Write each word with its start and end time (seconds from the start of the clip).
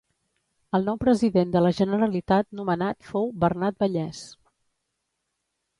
El 0.77 0.87
nou 0.91 0.95
president 1.03 1.51
de 1.57 1.61
la 1.65 1.73
Generalitat 1.81 2.49
nomenat 2.61 3.09
fou 3.11 3.31
Bernat 3.45 3.83
Vallès. 3.87 4.25